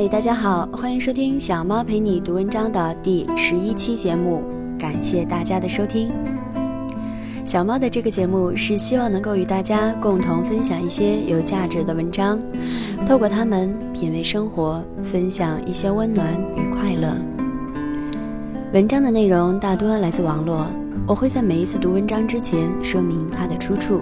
[0.00, 4.44] 嗨，大家好，欢迎收听小猫陪你读文章的第十一期节目，
[4.78, 6.08] 感谢大家的收听。
[7.44, 12.38] 小猫的这个节目是希望能够与大家共同分享一些有价值的文章，
[13.08, 17.16] 透过它们品味生活，分享一些温暖与快乐。
[18.72, 20.68] 文章的内容大多来自网络，
[21.08, 24.00] 我会在每一次读文章之前说明它的出处。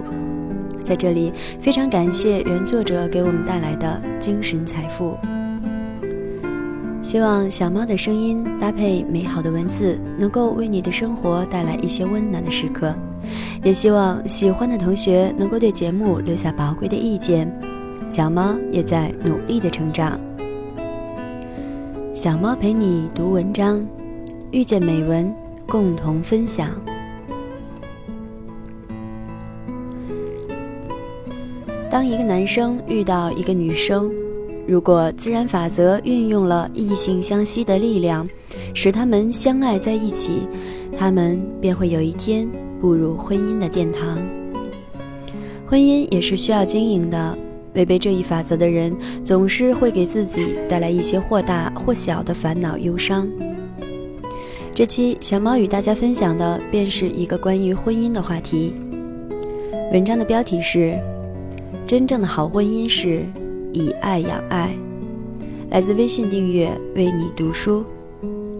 [0.83, 5.17] 在这里，非常感谢原作者给我们带来的精神财富。
[7.07, 12.93] 希望小猫的声音搭配美好的文字，能够为你的生活带来一些温暖的时刻。
[13.63, 17.49] 也希望喜欢的同学能够对节目留下宝贵的意见。
[18.09, 20.19] 小猫也在努力的成长。
[22.13, 23.81] 小猫陪你读文章，
[24.51, 25.33] 遇见美文，
[25.65, 26.71] 共同分享。
[31.89, 34.11] 当一个男生遇到一个女生。
[34.67, 38.27] 如果自然法则运用了异性相吸的力量，
[38.73, 40.45] 使他们相爱在一起，
[40.99, 42.45] 他们便会有一天
[42.81, 44.19] 步入婚姻的殿堂。
[45.65, 47.37] 婚姻也是需要经营的，
[47.75, 48.93] 违背这一法则的人，
[49.23, 53.25] 总是会给自己带来一些或大或小的烦恼忧伤。
[54.75, 58.73] 这期小猫与大家分享的便是一个关于婚姻的话题。
[59.93, 60.99] 文章的标题是：
[61.87, 63.23] 真正的好婚姻是。
[63.73, 64.75] 以爱养爱，
[65.69, 67.83] 来自微信订阅为你读书。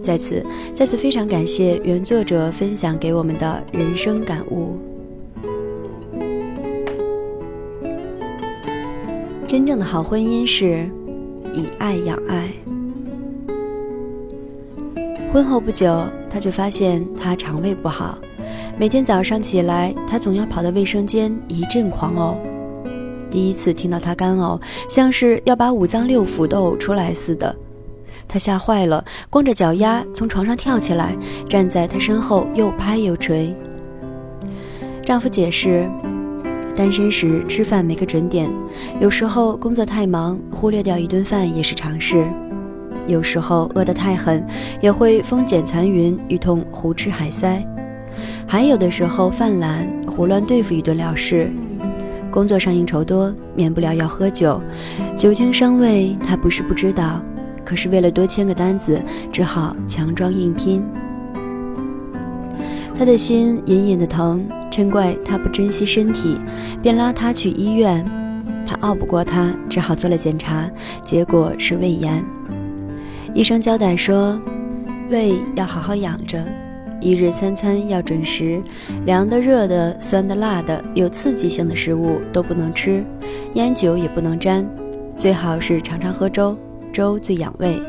[0.00, 4.76] 在此，再次非常感谢原作者分享给我们的人生感悟。
[9.46, 10.88] 真正的好婚姻是
[11.52, 12.48] 以爱养爱。
[15.32, 18.18] 婚后不久，他就发现他肠胃不好，
[18.78, 22.57] 每天早上起来，他总要跑到卫生间一阵狂呕。
[23.30, 27.54] 第一次听到他干呕，像是要把五脏六腑都呕出来似的，
[28.26, 31.16] 他吓坏了，光着脚丫从床上跳起来，
[31.48, 33.54] 站在他身后又拍又捶。
[35.04, 35.88] 丈夫解释，
[36.74, 38.50] 单身时吃饭没个准点，
[39.00, 42.24] 有时候工作太忙，忽略掉一顿饭也是常事；
[43.06, 44.46] 有时候饿得太狠，
[44.80, 47.62] 也会风卷残云，一通胡吃海塞；
[48.46, 51.50] 还有的时候犯懒，胡乱对付一顿了事。
[52.30, 54.60] 工作上应酬多，免不了要喝酒，
[55.16, 57.20] 酒精伤胃，他不是不知道，
[57.64, 59.00] 可是为了多签个单子，
[59.32, 60.84] 只好强装硬拼。
[62.94, 66.36] 他的心隐隐的疼，嗔怪他不珍惜身体，
[66.82, 68.04] 便拉他去医院。
[68.66, 70.68] 他拗不过他，只好做了检查，
[71.02, 72.22] 结果是胃炎。
[73.34, 74.38] 医生交代说，
[75.10, 76.44] 胃要好好养着。
[77.00, 78.60] 一日三餐要准时，
[79.04, 83.04] 凉的、热的、酸的、辣的，有刺激性的食物都不能吃，
[83.54, 84.68] 烟酒也不能沾，
[85.16, 86.56] 最好是常常喝粥，
[86.92, 87.80] 粥最养胃。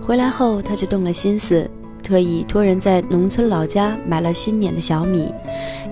[0.00, 1.68] 回来后，他就动了心思，
[2.02, 5.32] 特意托人在农村老家买了新碾的小米，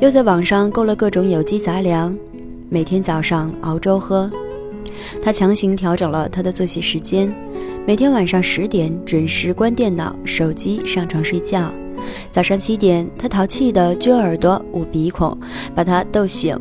[0.01, 2.17] 又在网上购了各种有机杂粮，
[2.69, 4.31] 每天早上熬粥喝。
[5.23, 7.33] 他强行调整了他的作息时间。
[7.89, 11.73] 每天晚上十点准时关电脑、手机，上床睡觉。
[12.31, 15.35] 早上七点，他淘气地撅耳朵、捂鼻孔，
[15.75, 16.55] 把他逗醒，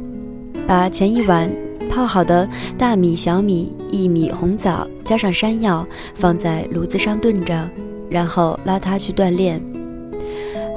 [0.66, 1.52] 把前一晚
[1.90, 7.70] 泡好的大米、小米、薏米、红枣加上山药放在炉子上炖着，
[8.10, 9.62] 然后拉他去锻炼。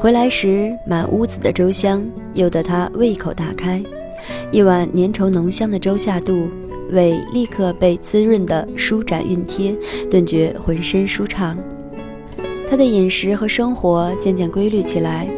[0.01, 2.03] 回来时，满屋子的粥香，
[2.35, 3.81] 诱得他胃口大开。
[4.51, 6.49] 一碗粘稠浓香的粥下肚。
[6.91, 9.75] 胃立刻被滋润的舒展熨贴，
[10.11, 11.57] 顿觉浑身舒畅。
[12.69, 15.29] 他的饮食和生活渐渐规律起来，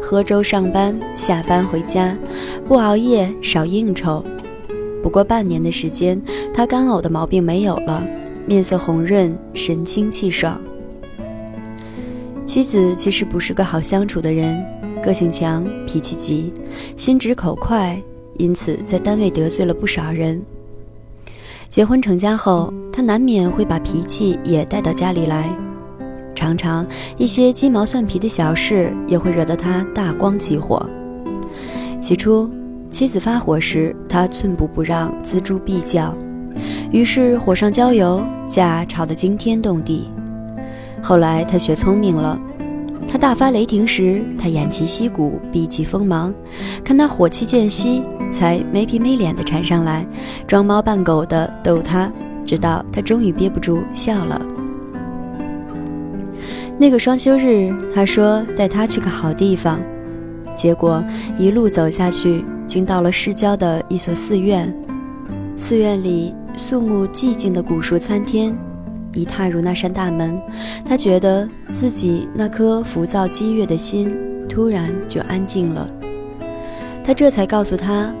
[0.00, 2.16] 喝粥上班，下班回家，
[2.68, 4.24] 不熬夜，少应酬。
[5.02, 6.20] 不过半年的时间，
[6.54, 8.06] 他干呕的毛病没有了，
[8.46, 10.60] 面色红润，神清气爽。
[12.44, 14.64] 妻子其实不是个好相处的人，
[15.02, 16.52] 个性强，脾气急，
[16.96, 18.00] 心直口快，
[18.38, 20.40] 因此在单位得罪了不少人。
[21.68, 25.50] 结婚成家后，他难免会把脾气也带到家里来，
[26.34, 26.86] 常常
[27.18, 30.84] 一些鸡毛蒜皮的小事也会惹得他大光起火。
[32.00, 32.48] 起初，
[32.90, 36.14] 妻子发火时，他寸步不让，锱铢必较，
[36.92, 40.08] 于是火上浇油，架吵得惊天动地。
[41.02, 42.38] 后来他学聪明了，
[43.08, 46.32] 他大发雷霆时，他偃旗息鼓，避其锋芒，
[46.84, 48.02] 看他火气渐息。
[48.36, 50.06] 才没皮没脸的缠上来，
[50.46, 52.12] 装猫扮狗的逗他，
[52.44, 54.38] 直到他终于憋不住笑了。
[56.78, 59.80] 那个双休日，他说带他去个好地方，
[60.54, 61.02] 结果
[61.38, 64.70] 一路走下去，竟到了市郊的一所寺院。
[65.56, 68.54] 寺院里肃穆寂静的古树参天，
[69.14, 70.38] 一踏入那扇大门，
[70.84, 74.14] 他觉得自己那颗浮躁激越的心
[74.46, 75.86] 突然就安静了。
[77.02, 78.12] 他这才告诉他：“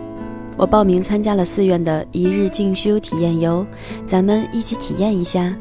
[0.56, 3.66] 我报名参加了寺院的一日进修体验游，
[4.06, 5.54] 咱们一起体验一下。”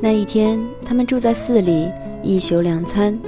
[0.00, 1.88] 那一天，他们住在寺里，
[2.22, 3.18] 一宿两餐，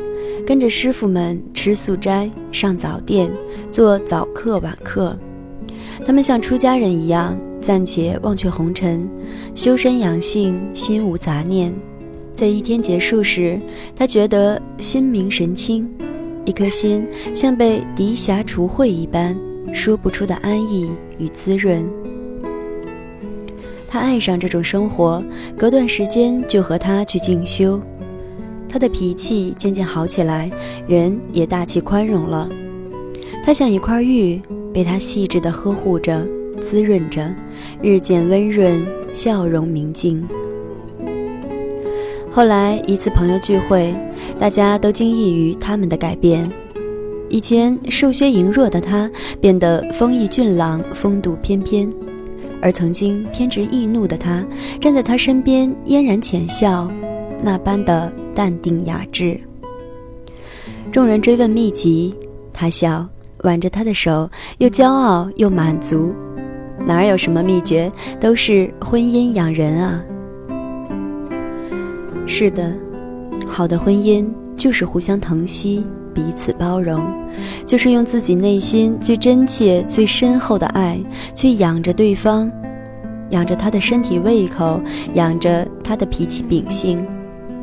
[0.47, 3.31] 跟着师傅们吃素斋、上早殿、
[3.73, 5.17] 做早课晚课。
[6.07, 9.09] 他们像出家人一样，暂且忘却红尘，
[9.55, 11.75] 修身养性，心无杂念。
[12.33, 13.61] 在一天结束时，
[13.97, 15.89] 他觉得心明神清，
[16.51, 19.37] 一颗心像被涤霞除秽一般，
[19.73, 21.89] 说不出的安逸与滋润。
[23.87, 25.23] 他爱上这种生活，
[25.57, 27.81] 隔段时间就和他去进修。
[28.69, 30.51] 他的脾气渐渐好起来，
[30.89, 32.51] 人也大气宽容了。
[33.45, 34.43] 他像一块玉，
[34.75, 36.27] 被他细致地呵护着、
[36.61, 37.33] 滋润着，
[37.81, 40.27] 日渐温润，笑容明净。
[42.33, 43.93] 后来一次朋友聚会，
[44.39, 46.49] 大家都惊异于他们的改变。
[47.29, 49.11] 以前瘦削羸弱的他，
[49.41, 51.93] 变得风意俊朗、风度翩翩。
[52.63, 54.45] 而曾经偏执易怒的他，
[54.81, 56.89] 站在他身边嫣然浅笑，
[57.43, 59.39] 那般的淡定雅致。
[60.93, 62.15] 众人追问秘籍，
[62.53, 63.07] 他笑，
[63.43, 66.13] 挽着他的手，又骄傲又满足。
[66.87, 67.91] 哪有什么秘诀，
[68.21, 70.01] 都是婚姻养人啊！
[72.33, 72.73] 是的，
[73.49, 74.25] 好的婚姻
[74.55, 75.85] 就是互相疼惜。
[76.15, 77.03] 彼此包容，
[77.67, 80.99] 就是用自己内心最真切、最深厚的爱
[81.35, 82.51] 去养着对方，
[83.31, 84.81] 养着他的身体胃口，
[85.15, 87.05] 养着他的脾气秉性，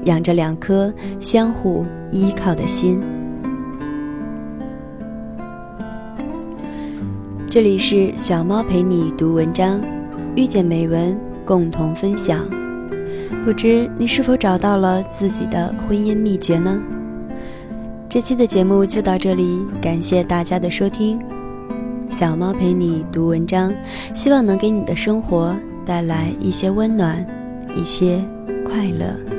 [0.04, 3.02] 养着两颗相互依靠的心。
[7.50, 9.80] 这里是小猫陪你读文章，
[10.36, 12.57] 遇见美文，共同分享。
[13.46, 16.80] 不知你是否找到了自己的婚姻秘诀呢？
[18.10, 21.20] 这期的节目就到这里，感谢大家的收听。
[22.10, 23.74] 小猫陪你读文章，
[24.14, 27.26] 希望能给你的生活带来一些温暖，
[27.76, 28.24] 一些
[28.66, 29.37] 快乐。